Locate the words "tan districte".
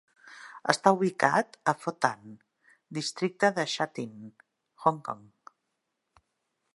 2.05-3.53